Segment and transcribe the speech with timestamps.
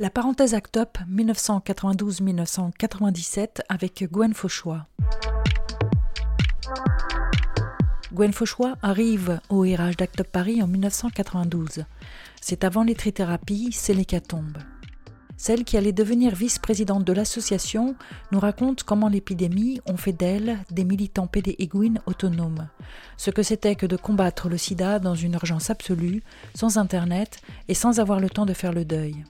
[0.00, 4.88] La parenthèse Act Up 1992-1997 avec Gwen Fauchois.
[8.12, 11.84] Gwen Fauchois arrive au RH d'Act Up Paris en 1992.
[12.40, 14.58] C'est avant les trithérapies, c'est l'hécatombe.
[15.36, 17.94] Celle qui allait devenir vice-présidente de l'association
[18.32, 21.56] nous raconte comment l'épidémie ont fait d'elle des militants PD
[22.06, 22.68] autonomes,
[23.16, 26.24] ce que c'était que de combattre le sida dans une urgence absolue,
[26.56, 27.38] sans Internet
[27.68, 29.24] et sans avoir le temps de faire le deuil.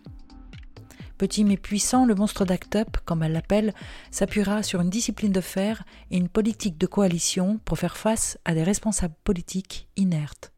[1.18, 3.72] Petit mais puissant, le monstre d'Act Up, comme elle l'appelle,
[4.10, 8.52] s'appuiera sur une discipline de fer et une politique de coalition pour faire face à
[8.54, 10.50] des responsables politiques inertes.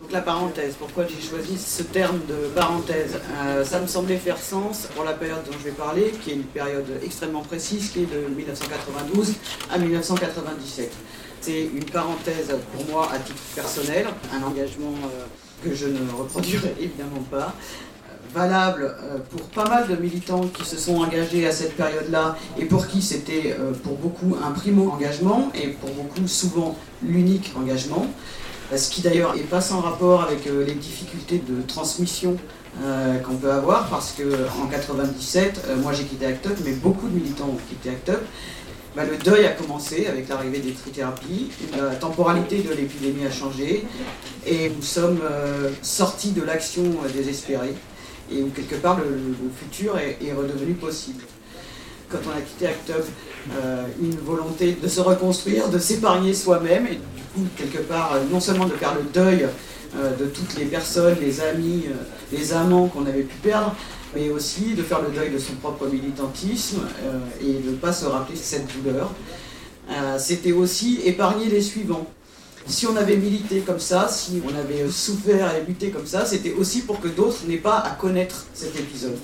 [0.00, 3.18] Donc la parenthèse, pourquoi j'ai choisi ce terme de parenthèse?
[3.38, 6.34] Euh, Ça me semblait faire sens pour la période dont je vais parler, qui est
[6.34, 9.34] une période extrêmement précise, qui est de 1992
[9.70, 10.92] à 1997.
[11.40, 15.24] C'est une parenthèse pour moi à titre personnel, un engagement euh,
[15.64, 17.54] que je ne reproduirai évidemment pas,
[18.36, 22.66] valable euh, pour pas mal de militants qui se sont engagés à cette période-là et
[22.66, 28.06] pour qui c'était euh, pour beaucoup un primo engagement et pour beaucoup souvent l'unique engagement,
[28.74, 32.36] ce qui d'ailleurs n'est pas sans rapport avec euh, les difficultés de transmission
[33.24, 34.22] qu'on peut avoir parce que
[34.62, 38.18] en 97, moi j'ai quitté ACT UP, mais beaucoup de militants ont quitté ACT UP.
[38.94, 43.86] Bah, le deuil a commencé avec l'arrivée des trithérapies, la temporalité de l'épidémie a changé
[44.46, 45.20] et nous sommes
[45.80, 47.74] sortis de l'action désespérée
[48.30, 51.22] et où quelque part le, futur est, redevenu possible.
[52.10, 53.04] Quand on a quitté Actub,
[53.58, 58.22] euh, une volonté de se reconstruire, de s'épargner soi-même, et du coup, quelque part, euh,
[58.30, 59.46] non seulement de faire le deuil
[59.96, 61.84] euh, de toutes les personnes, les amis,
[62.32, 63.74] les amants qu'on avait pu perdre,
[64.14, 66.82] mais aussi de faire le deuil de son propre militantisme
[67.40, 69.12] et de ne pas se rappeler cette douleur.
[70.18, 72.06] C'était aussi épargner les suivants
[72.66, 76.52] si on avait milité comme ça, si on avait souffert et lutté comme ça, c'était
[76.52, 79.18] aussi pour que d'autres n'aient pas à connaître cet épisode.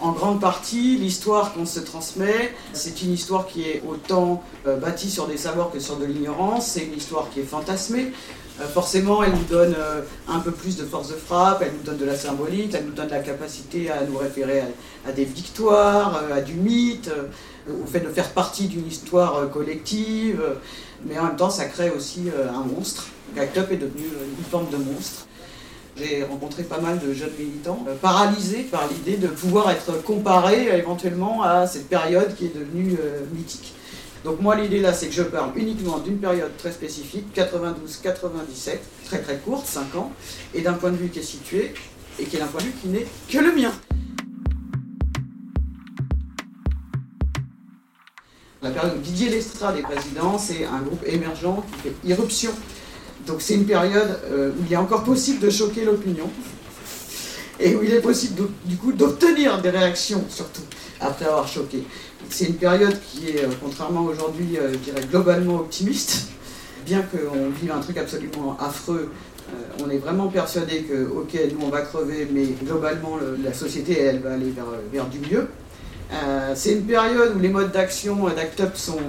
[0.00, 5.10] En grande partie, l'histoire qu'on se transmet, c'est une histoire qui est autant euh, bâtie
[5.10, 8.12] sur des savoirs que sur de l'ignorance, c'est une histoire qui est fantasmée.
[8.60, 11.82] Euh, forcément, elle nous donne euh, un peu plus de force de frappe, elle nous
[11.82, 14.64] donne de la symbolique, elle nous donne la capacité à nous référer
[15.06, 17.10] à, des victoires, à du mythe,
[17.68, 20.42] au fait de faire partie d'une histoire collective
[21.04, 23.08] mais en même temps, ça crée aussi euh, un monstre.
[23.36, 25.26] Act est devenu euh, une forme de monstre.
[25.96, 30.68] J'ai rencontré pas mal de jeunes militants euh, paralysés par l'idée de pouvoir être comparés
[30.76, 32.96] éventuellement à cette période qui est devenue
[33.32, 33.74] mythique.
[34.24, 39.20] Donc moi l'idée là c'est que je parle uniquement d'une période très spécifique, 92-97, très
[39.20, 40.12] très courte, 5 ans,
[40.52, 41.74] et d'un point de vue qui est situé,
[42.18, 43.72] et qui est un point de vue qui n'est que le mien.
[48.66, 52.50] La période Didier Lestrade est président, c'est un groupe émergent qui fait irruption.
[53.24, 56.28] Donc c'est une période euh, où il est encore possible de choquer l'opinion
[57.60, 60.62] et où il est possible du coup d'obtenir des réactions surtout
[61.00, 61.84] après avoir choqué.
[62.28, 64.74] C'est une période qui est, euh, contrairement aujourd'hui, euh,
[65.10, 66.30] globalement optimiste,
[66.84, 69.12] bien qu'on vive un truc absolument affreux.
[69.80, 74.18] on est vraiment persuadé que, ok, nous on va crever, mais globalement la société elle
[74.18, 74.52] va aller
[74.92, 75.46] vers du mieux.
[76.12, 79.00] Euh, c'est une période où les modes d'action d'Act Up sont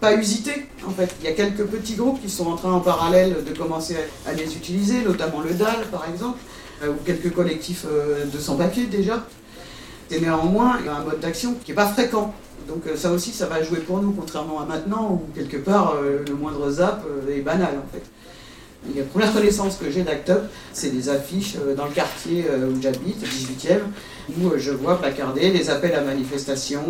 [0.00, 0.66] pas usités.
[0.86, 3.56] En fait, il y a quelques petits groupes qui sont en train en parallèle de
[3.56, 3.96] commencer
[4.26, 6.38] à les utiliser, notamment le DAL par exemple,
[6.82, 9.24] euh, ou quelques collectifs euh, de sans-papiers déjà.
[10.10, 12.34] Et néanmoins, il y a un mode d'action qui n'est pas fréquent.
[12.68, 16.32] Donc ça aussi, ça va jouer pour nous, contrairement à maintenant où quelque part le
[16.34, 18.04] moindre zap est banal en fait.
[18.96, 23.22] La première connaissance que j'ai d'Act Up, c'est des affiches dans le quartier où j'habite,
[23.24, 23.80] 18e,
[24.30, 26.82] où euh, je vois placarder des appels à manifestation,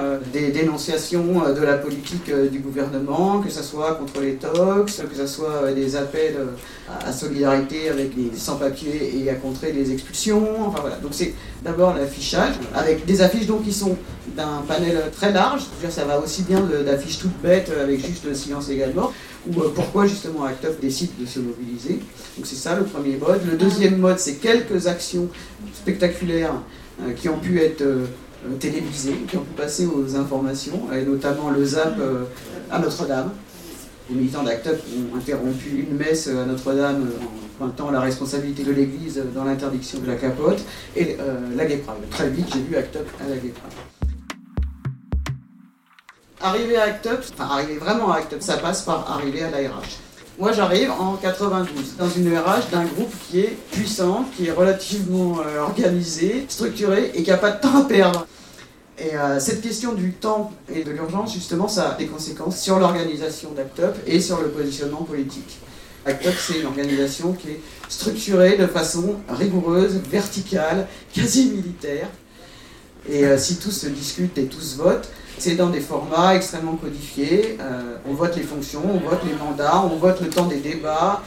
[0.00, 5.02] euh, des dénonciations euh, de la politique du gouvernement, que ce soit contre les tox,
[5.10, 6.36] que ce soit des appels
[7.04, 10.66] à solidarité avec les sans-papiers et à contrer les expulsions.
[10.66, 10.96] Enfin voilà.
[10.96, 13.96] Donc c'est d'abord l'affichage, avec des affiches donc qui sont
[14.36, 15.62] d'un panel très large.
[15.88, 19.12] ça va aussi bien d'affiches toutes bêtes avec juste le silence également,
[19.48, 22.00] ou pourquoi justement Act décide de se mobiliser.
[22.36, 23.40] Donc c'est ça le premier mode.
[23.50, 25.28] Le deuxième mode, c'est quelques actions
[25.72, 26.54] spectaculaires
[27.02, 28.06] euh, qui ont pu être euh,
[28.60, 32.24] télévisés, qui ont pu passer aux informations, et notamment le ZAP euh,
[32.70, 33.30] à Notre-Dame.
[34.10, 37.08] Les militants d'Act ont interrompu une messe à Notre-Dame
[37.60, 40.60] en pointant la responsabilité de l'Église dans l'interdiction de la capote
[40.96, 41.18] et
[41.54, 43.52] la Gay Très vite, j'ai vu Act à la Gay
[46.40, 49.98] Arriver à Act enfin arriver vraiment à Act ça passe par arriver à l'ARH.
[50.38, 55.40] Moi, j'arrive en 92 dans une RH d'un groupe qui est puissant, qui est relativement
[55.40, 58.24] euh, organisé, structuré et qui n'a pas de temps à perdre.
[59.00, 62.78] Et euh, cette question du temps et de l'urgence, justement, ça a des conséquences sur
[62.78, 65.58] l'organisation d'ACTUP et sur le positionnement politique.
[66.06, 72.06] ACT c'est une organisation qui est structurée de façon rigoureuse, verticale, quasi militaire.
[73.08, 77.58] Et euh, si tous se discutent et tous votent, c'est dans des formats extrêmement codifiés.
[77.60, 81.22] Euh, on vote les fonctions, on vote les mandats, on vote le temps des débats,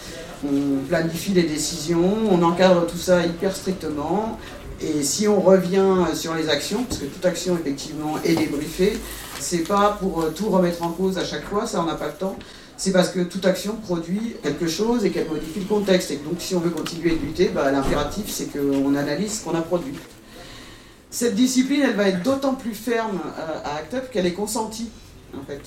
[0.45, 4.37] on planifie les décisions, on encadre tout ça hyper strictement.
[4.81, 8.97] Et si on revient sur les actions, parce que toute action effectivement est débriefée,
[9.39, 12.13] c'est pas pour tout remettre en cause à chaque fois, ça on n'a pas le
[12.13, 12.35] temps.
[12.77, 16.09] C'est parce que toute action produit quelque chose et qu'elle modifie le contexte.
[16.09, 19.55] Et donc si on veut continuer de lutter, bah, l'impératif c'est qu'on analyse ce qu'on
[19.55, 19.93] a produit.
[21.11, 24.89] Cette discipline, elle va être d'autant plus ferme euh, à ACT UP qu'elle est consentie,
[25.37, 25.59] en fait.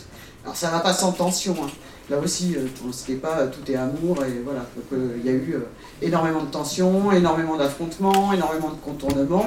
[0.43, 1.55] Alors ça va pas sans tension.
[1.62, 1.69] Hein.
[2.08, 2.67] Là aussi, euh,
[3.11, 4.64] n'est pas tout est amour, et voilà.
[4.94, 5.58] Euh, il y a eu
[6.00, 9.44] énormément de tensions, énormément d'affrontements, énormément de contournements.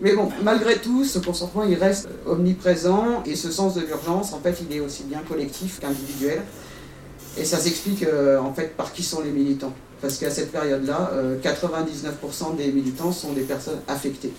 [0.00, 4.40] Mais bon, malgré tout, ce consentement, il reste omniprésent, et ce sens de l'urgence, en
[4.40, 6.40] fait, il est aussi bien collectif qu'individuel.
[7.36, 8.04] Et ça s'explique
[8.40, 9.72] en fait par qui sont les militants.
[10.02, 11.12] Parce qu'à cette période-là,
[11.42, 14.32] 99% des militants sont des personnes affectées.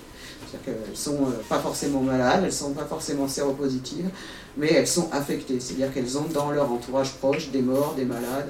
[0.47, 4.09] C'est-à-dire qu'elles ne sont euh, pas forcément malades, elles ne sont pas forcément séropositives,
[4.57, 5.59] mais elles sont affectées.
[5.59, 8.49] C'est-à-dire qu'elles ont dans leur entourage proche des morts, des malades.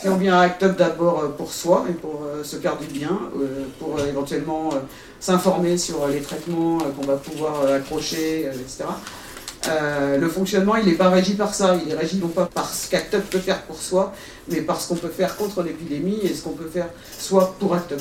[0.00, 2.76] Si on vient à Act Up d'abord euh, pour soi et pour euh, se faire
[2.76, 3.18] du bien,
[3.78, 4.70] pour éventuellement
[5.20, 8.84] s'informer sur les traitements qu'on va pouvoir accrocher, etc.
[10.18, 11.78] le fonctionnement, il n'est pas régi par ça.
[11.84, 14.12] Il est régi non pas par ce qu'Act Up peut faire pour soi,
[14.48, 17.74] mais par ce qu'on peut faire contre l'épidémie et ce qu'on peut faire soit pour
[17.74, 18.00] Act Up.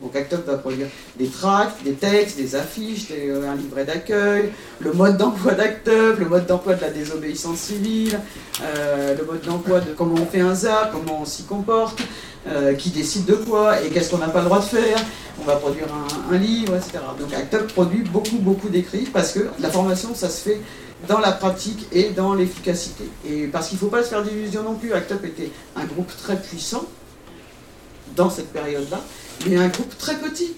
[0.00, 0.88] Donc ActUp va produire
[1.18, 4.50] des tracts, des textes, des affiches, euh, un livret d'accueil,
[4.80, 8.20] le mode d'emploi d'ActUp, le mode d'emploi de la désobéissance civile,
[8.62, 11.98] euh, le mode d'emploi de comment on fait un ZAP, comment on s'y comporte,
[12.46, 14.98] euh, qui décide de quoi et qu'est-ce qu'on n'a pas le droit de faire.
[15.40, 15.86] On va produire
[16.30, 16.98] un, livre, etc.
[17.18, 20.60] Donc ActUp produit beaucoup, beaucoup d'écrits parce que la formation, ça se fait
[21.08, 23.04] dans la pratique et dans l'efficacité.
[23.26, 26.10] Et parce qu'il ne faut pas se faire d'illusions non plus, ActUp était un groupe
[26.22, 26.84] très puissant
[28.16, 29.00] dans cette période-là
[29.48, 30.54] mais un groupe très petit.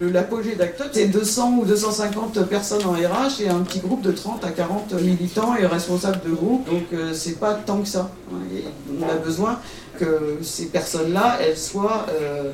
[0.00, 4.42] L'apogée d'Actot, c'est 200 ou 250 personnes en RH et un petit groupe de 30
[4.44, 6.66] à 40 militants et responsables de groupe.
[6.70, 8.10] Donc euh, c'est pas tant que ça.
[8.32, 9.60] on a besoin
[9.98, 12.52] que ces personnes-là, elles soient euh,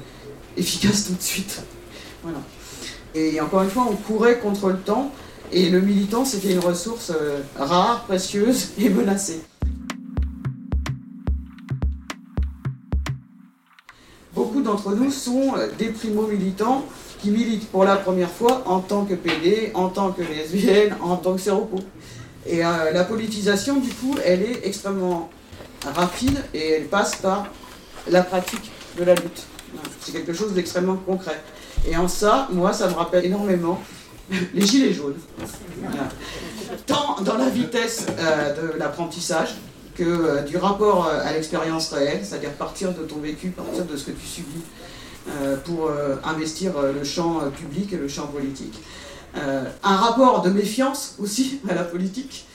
[0.56, 1.62] efficaces tout de suite.
[2.24, 2.38] Voilà.
[3.14, 5.12] Et encore une fois, on courait contre le temps
[5.52, 9.40] et le militant, c'était une ressource euh, rare, précieuse et menacée.
[14.66, 16.84] D'entre nous sont euh, des primo-militants
[17.20, 21.16] qui militent pour la première fois en tant que PD, en tant que lesbienne, en
[21.16, 21.78] tant que séropo.
[22.46, 25.30] Et euh, la politisation, du coup, elle est extrêmement
[25.94, 27.46] rapide et elle passe par
[28.08, 29.44] la pratique de la lutte.
[30.00, 31.42] C'est quelque chose d'extrêmement concret.
[31.88, 33.80] Et en ça, moi, ça me rappelle énormément
[34.54, 35.18] les gilets jaunes.
[36.86, 39.56] Tant dans la vitesse euh, de l'apprentissage,
[39.96, 43.96] que euh, du rapport euh, à l'expérience réelle, c'est-à-dire partir de ton vécu, partir de
[43.96, 44.62] ce que tu subis,
[45.28, 45.90] euh, pour
[46.22, 48.78] investir le champ public et le champ politique.
[49.34, 52.46] un rapport de méfiance aussi à la politique.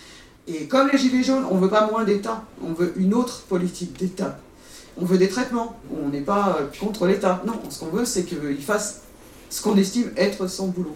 [0.47, 3.41] Et comme les Gilets jaunes, on ne veut pas moins d'État, on veut une autre
[3.41, 4.39] politique d'État.
[4.97, 7.43] On veut des traitements, on n'est pas contre l'État.
[7.45, 9.01] Non, ce qu'on veut, c'est qu'il fasse
[9.49, 10.95] ce qu'on estime être son boulot.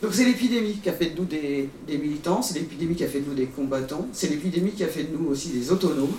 [0.00, 3.20] Donc c'est l'épidémie qui a fait de nous des, militants, c'est l'épidémie qui a fait
[3.20, 6.14] de nous des combattants, c'est l'épidémie qui a fait de nous aussi des autonomes.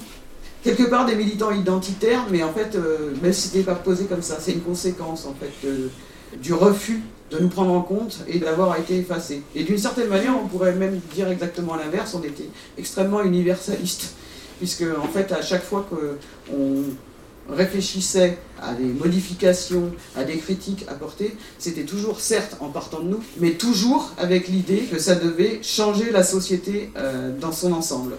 [0.62, 4.06] Quelque part des militants identitaires, mais en fait, euh, même si ce n'était pas posé
[4.06, 5.70] comme ça, c'est une conséquence en fait
[6.42, 9.42] du refus de nous prendre en compte et d'avoir été effacés.
[9.56, 14.16] Et d'une certaine manière, on pourrait même dire exactement l'inverse, on était extrêmement universaliste,
[14.58, 16.84] puisque en fait, à chaque fois qu'on
[17.52, 23.24] réfléchissait à des modifications, à des critiques apportées, c'était toujours, certes, en partant de nous,
[23.40, 28.16] mais toujours avec l'idée que ça devait changer la société euh, dans son ensemble.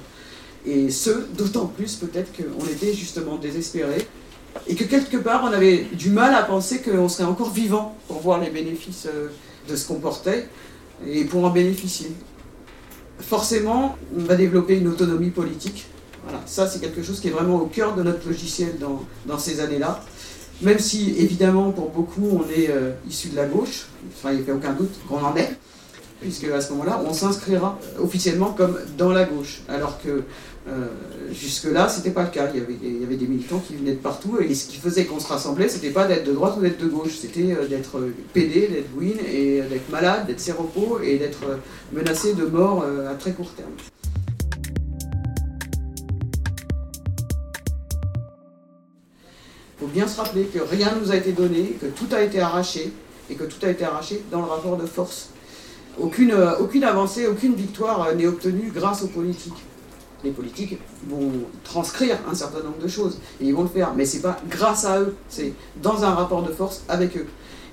[0.67, 4.07] Et ce, d'autant plus peut-être qu'on était justement désespérés
[4.67, 8.19] et que quelque part on avait du mal à penser qu'on serait encore vivant pour
[8.21, 9.29] voir les bénéfices euh,
[9.69, 10.49] de ce qu'on portait
[11.07, 12.13] et pour en bénéficier.
[13.21, 15.87] Forcément, on va développer une autonomie politique
[16.25, 18.77] voilà, ça c'est quelque chose qui est vraiment au cœur de notre logiciel
[19.27, 20.03] dans, ces années-là.
[20.63, 24.51] Même si évidemment pour beaucoup on est euh, issu de la gauche, enfin il n'y
[24.51, 25.57] a aucun doute qu'on en est,
[26.21, 30.23] puisque à ce moment-là on s'inscrira officiellement comme dans la gauche, alors que
[30.69, 30.89] euh,
[31.33, 32.51] jusque-là c'était pas le cas.
[32.53, 35.29] Il y, avait, des militants qui venaient de partout et ce qui faisait qu'on se
[35.29, 37.99] rassemblait c'était pas d'être de droite ou d'être de gauche, c'était euh, d'être
[38.35, 41.59] PD, d'être win et d'être malade, d'être séropo et d'être
[41.91, 43.73] menacé de mort à très court terme.
[49.81, 52.21] Il faut bien se rappeler que rien ne nous a été donné, que tout a
[52.21, 52.93] été arraché,
[53.31, 55.31] et que tout a été arraché dans le rapport de force.
[55.99, 59.65] Aucune, euh, aucune avancée, aucune victoire euh, n'est obtenue grâce aux politiques.
[60.23, 61.33] les politiques vont
[61.65, 64.85] transcrire un certain nombre de choses et ils vont le faire, mais c'est pas grâce
[64.85, 67.27] à eux, c'est dans un rapport de force avec eux.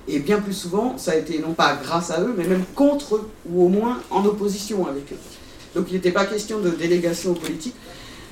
[0.08, 3.16] Et bien plus souvent, ça a été non pas grâce à eux, mais même contre
[3.16, 5.18] eux, ou au moins en opposition avec eux.
[5.74, 7.76] Donc il n'était pas question de délégation aux politiques,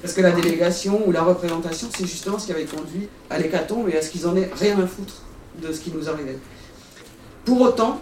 [0.02, 3.88] parce que la délégation ou la représentation, c'est justement ce qui avait conduit à l'hécatombe
[3.88, 5.22] et à ce qu'ils en aient rien à foutre
[5.62, 6.38] de ce qui nous arrivait.
[7.44, 8.00] Pour autant,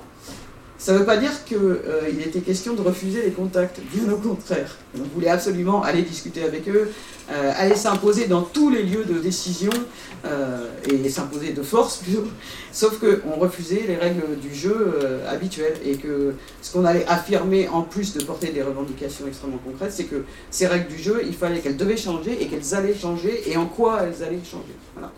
[0.85, 4.19] ça ne veut pas dire qu'il euh, était question de refuser les contacts, bien au
[4.19, 4.77] contraire.
[4.95, 6.91] On voulait absolument aller discuter avec eux,
[7.31, 9.71] euh, aller s'imposer dans tous les lieux de décision
[10.27, 12.03] euh, et s'imposer de force,
[12.73, 17.81] sauf qu'on refusait les règles du jeu habituelles et que ce qu'on allait affirmer en
[17.81, 21.61] plus de porter des revendications extrêmement concrètes, c'est que ces règles du jeu, il fallait
[21.61, 24.75] qu'elles devaient changer et qu'elles allaient changer et en quoi elles allaient changer.
[24.93, 25.11] Voilà.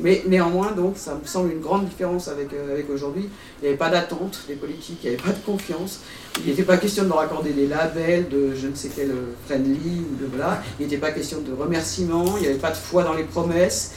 [0.00, 3.28] Mais néanmoins, donc, ça me semble une grande différence avec, euh, avec aujourd'hui.
[3.58, 6.00] Il n'y avait pas d'attente des politiques, il n'y avait pas de confiance.
[6.40, 9.34] Il n'était pas question de leur accorder des labels de je ne sais quel euh,
[9.46, 10.62] friendly ou de voilà.
[10.80, 13.92] Il n'était pas question de remerciements, il n'y avait pas de foi dans les promesses.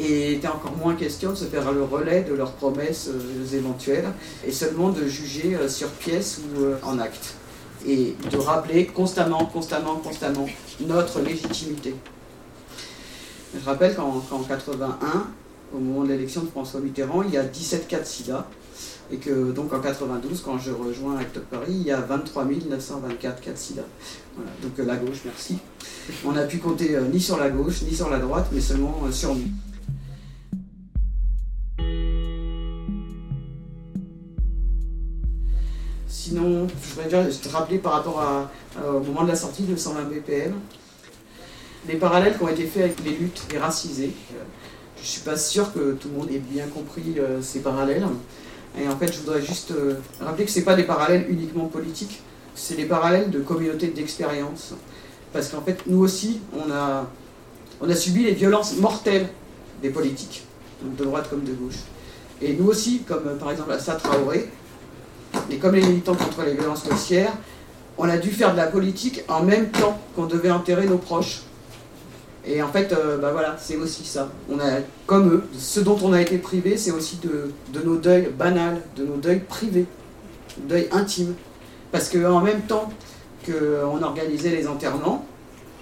[0.00, 3.56] Et il était encore moins question de se faire le relais de leurs promesses euh,
[3.56, 4.06] éventuelles
[4.46, 7.34] et seulement de juger sur pièce ou en acte.
[7.86, 10.46] Et de rappeler constamment, constamment, constamment
[10.80, 11.94] notre légitimité.
[13.54, 15.26] Je rappelle qu'en 81,
[15.74, 18.46] au moment de l'élection de François Mitterrand, il y a 17 cas de sida.
[19.10, 23.40] Et que donc en 92, quand je rejoins Act Paris, il y a 23 924
[23.40, 23.82] cas de sida.
[24.36, 25.58] Voilà, donc euh, la gauche, merci.
[26.26, 29.00] On n'a pu compter euh, ni sur la gauche, ni sur la droite, mais seulement
[29.06, 29.48] euh, sur nous.
[36.06, 38.50] Sinon, je voudrais juste rappeler par rapport
[38.86, 40.52] au moment de la sortie de 120 BPM,
[41.88, 44.12] les parallèles qui ont été faits avec les luttes des racisés.
[44.32, 44.44] Euh,
[44.96, 48.06] je ne suis pas sûr que tout le monde ait bien compris euh, ces parallèles.
[48.78, 52.20] Et en fait, je voudrais juste euh, rappeler que ce pas des parallèles uniquement politiques,
[52.54, 54.74] c'est des parallèles de communautés d'expérience.
[55.32, 57.08] Parce qu'en fait, nous aussi, on a,
[57.80, 59.28] on a subi les violences mortelles
[59.82, 60.44] des politiques,
[60.82, 61.78] de droite comme de gauche.
[62.42, 64.48] Et nous aussi, comme par exemple Assa Traoré,
[65.50, 67.32] et comme les militants contre les violences policières,
[67.96, 71.42] on a dû faire de la politique en même temps qu'on devait enterrer nos proches.
[72.50, 74.30] Et en fait, euh, bah voilà, c'est aussi ça.
[74.50, 77.52] On a, comme eux, ce dont on a été privé, c'est aussi de,
[77.84, 79.84] nos deuils banals, de nos deuils privés,
[80.56, 81.34] deuils intimes.
[81.92, 82.90] Parce qu'en même temps
[83.44, 85.26] qu'on organisait les enterrements,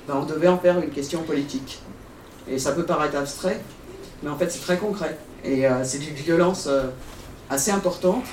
[0.09, 1.81] bah, on devait en faire une question politique.
[2.49, 3.61] Et ça peut paraître abstrait,
[4.25, 5.17] mais en fait c'est très concret.
[5.45, 6.89] Et euh, c'est une violence euh,
[7.49, 8.25] assez importante,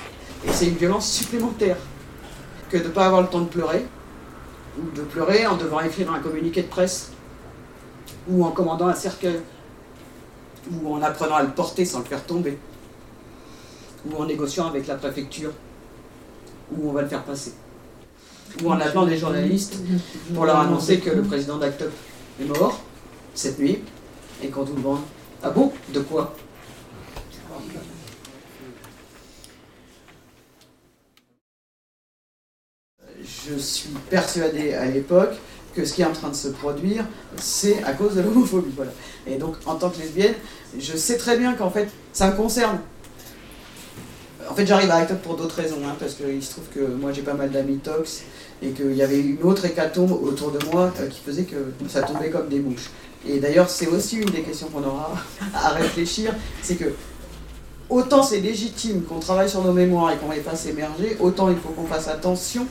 [0.44, 1.76] et c'est une violence supplémentaire
[2.68, 3.86] que de ne pas avoir le temps de pleurer,
[4.76, 7.12] ou de pleurer en devant écrire un communiqué de presse
[8.28, 9.40] ou en commandant un cercueil,
[10.70, 12.58] ou en apprenant à le porter sans le faire tomber,
[14.06, 15.52] ou en négociant avec la préfecture,
[16.72, 17.52] où on va le faire passer,
[18.62, 19.76] ou en appelant des journalistes
[20.34, 21.92] pour leur annoncer que le président d'Actop
[22.40, 22.80] est mort
[23.34, 23.78] cette nuit,
[24.42, 25.00] et quand tout le monde,
[25.42, 26.34] ah bon De quoi?
[33.22, 35.34] Je suis persuadé à l'époque
[35.74, 37.04] que ce qui est en train de se produire,
[37.36, 38.72] c'est à cause de l'homophobie.
[38.76, 38.92] Voilà.
[39.26, 40.34] Et donc, en tant que lesbienne,
[40.78, 42.78] je sais très bien qu'en fait, ça me concerne.
[44.48, 47.12] En fait, j'arrive à Act pour d'autres raisons, hein, parce qu'il se trouve que moi
[47.12, 48.24] j'ai pas mal d'amis tox,
[48.62, 52.02] et qu'il y avait une autre hécatombe autour de moi euh, qui faisait que ça
[52.02, 52.90] tombait comme des mouches.
[53.26, 55.12] Et d'ailleurs, c'est aussi une des questions qu'on aura
[55.54, 56.92] à réfléchir, c'est que
[57.88, 61.56] autant c'est légitime qu'on travaille sur nos mémoires et qu'on les fasse émerger, autant il
[61.56, 62.66] faut qu'on fasse attention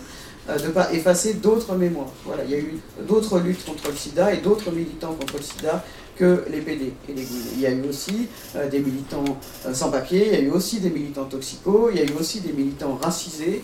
[0.47, 2.11] de ne pas effacer d'autres mémoires.
[2.25, 5.43] Voilà, il y a eu d'autres luttes contre le sida et d'autres militants contre le
[5.43, 5.83] sida
[6.15, 9.23] que les PD et les Il y a eu aussi euh, des militants
[9.65, 12.13] euh, sans papier, il y a eu aussi des militants toxicaux, il y a eu
[12.19, 13.61] aussi des militants racisés,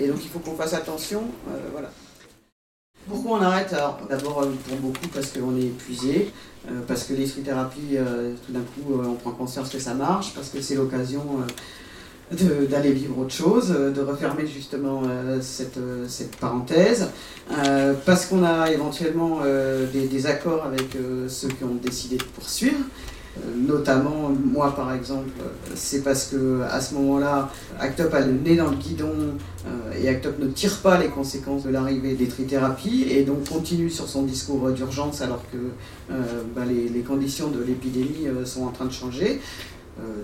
[0.00, 1.22] et donc il faut qu'on fasse attention.
[1.70, 1.90] voilà.
[3.08, 3.72] Pourquoi on arrête?
[4.10, 6.32] D'abord pour beaucoup parce qu'on est épuisé,
[6.88, 7.98] parce que l'esprit-thérapie,
[8.44, 11.22] tout d'un coup, on prend conscience que ça marche, parce que c'est l'occasion
[12.32, 17.08] d'aller vivre autre chose, euh, de refermer justement euh, cette, euh, cette, parenthèse,
[18.06, 19.40] parce qu'on a éventuellement
[19.92, 20.96] des, accords avec
[21.28, 22.78] ceux qui ont décidé de poursuivre.
[23.54, 25.28] Notamment, moi par exemple,
[25.74, 29.12] c'est parce que à ce moment-là, Actop a le nez dans le guidon
[30.00, 34.08] et Actop ne tire pas les conséquences de l'arrivée des trithérapies et donc continue sur
[34.08, 36.14] son discours d'urgence alors que
[36.56, 39.40] bah, les, les, conditions de l'épidémie sont en train de changer.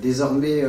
[0.00, 0.64] désormais,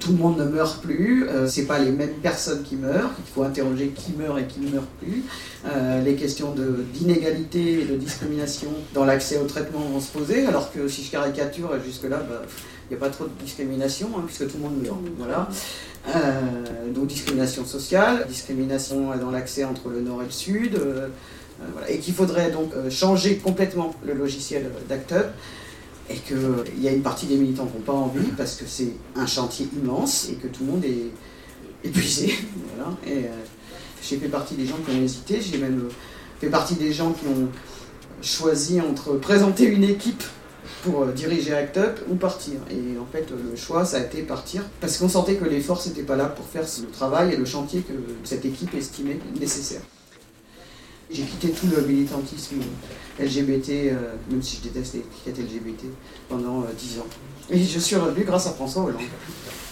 [0.00, 3.32] tout le monde ne meurt plus, euh, c'est pas les mêmes personnes qui meurent, il
[3.32, 5.22] faut interroger qui meurt et qui ne meurt plus.
[5.66, 6.54] Euh, les questions
[6.94, 11.10] d'inégalité et de discrimination dans l'accès au traitement vont se poser, alors que si je
[11.10, 12.42] caricature jusque-là, bah,
[12.88, 14.98] il n'y a pas trop de discrimination, hein, puisque tout le monde meurt.
[15.18, 15.48] Voilà.
[16.94, 20.80] donc discrimination sociale, discrimination dans l'accès entre le nord et le sud,
[21.88, 25.26] et qu'il faudrait donc changer complètement le logiciel d'ActUp
[26.08, 28.92] et qu'il y a une partie des militants qui n'ont pas envie parce que c'est
[29.14, 31.10] un chantier immense et que tout le monde est
[31.86, 32.34] épuisé.
[33.06, 33.24] Et
[34.02, 35.88] j'ai fait partie des gens qui ont hésité, j'ai même
[36.40, 37.48] fait partie des gens qui ont
[38.22, 40.22] choisi entre présenter une équipe
[40.82, 42.54] pour euh, diriger Act Up ou partir.
[42.70, 45.86] Et en fait, le choix, ça a été partir, parce qu'on sentait que les forces
[45.86, 47.92] n'étaient pas là pour faire le travail et le chantier que
[48.24, 49.80] cette équipe estimait nécessaire.
[51.10, 52.56] J'ai quitté tout le militantisme
[53.18, 55.84] LGBT, euh, même si je déteste l'étiquette LGBT,
[56.28, 57.06] pendant euh, dix ans.
[57.48, 59.02] Et je suis revenu grâce à François Hollande.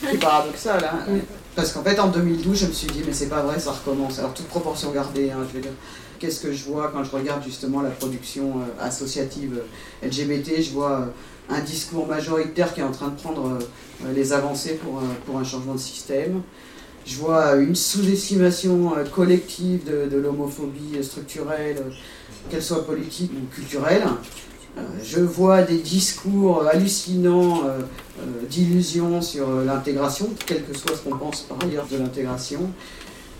[0.01, 1.13] C'est paradoxal, hein
[1.57, 4.19] Parce qu'en fait, en 2012, je me suis dit, mais c'est pas vrai, ça recommence.
[4.19, 5.73] Alors, toute proportion gardée, hein, je veux dire
[6.19, 10.71] qu'est-ce que je vois quand je regarde justement la production euh, associative euh, LGBT Je
[10.71, 13.59] vois euh, un discours majoritaire qui est en train de prendre
[14.15, 16.41] les avancées pour, pour un changement de système.
[17.07, 21.83] Je vois une sous-estimation collective de, l'homophobie structurelle,
[22.51, 24.05] qu'elle soit politique ou culturelle.
[25.03, 27.63] Je vois des discours hallucinants
[28.49, 32.71] d'illusions sur l'intégration, quel que soit ce qu'on pense par ailleurs de l'intégration.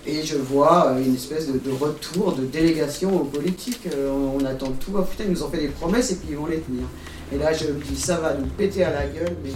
[0.07, 3.87] Et je vois euh, une espèce de, retour de délégation aux politiques.
[3.95, 4.93] Euh, on, attend tout.
[4.95, 6.85] Oh, putain, ils nous ont fait des promesses et puis ils vont les tenir.
[7.33, 9.51] Et là, je me dis, ça va nous péter à la gueule, mais.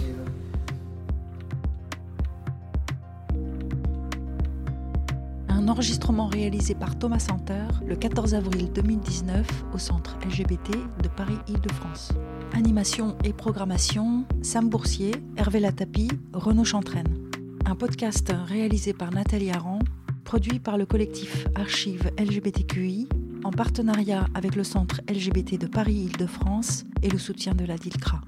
[5.69, 10.71] Enregistrement réalisé par Thomas Santer le 14 avril 2019 au centre LGBT
[11.03, 12.11] de Paris-Île-de-France.
[12.53, 17.29] Animation et programmation Sam Boursier, Hervé Latapi, Renaud Chantraine.
[17.65, 19.79] Un podcast réalisé par Nathalie Aran
[20.23, 23.07] produit par le collectif Archives LGBTQI
[23.43, 28.21] en partenariat avec le Centre LGBT de Paris-Île-de-France et le soutien de la DILCRA.